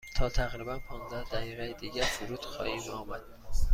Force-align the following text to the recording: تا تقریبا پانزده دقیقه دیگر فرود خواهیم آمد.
تا 0.15 0.29
تقریبا 0.29 0.79
پانزده 0.79 1.23
دقیقه 1.23 1.73
دیگر 1.73 2.03
فرود 2.03 2.45
خواهیم 2.45 2.89
آمد. 2.91 3.21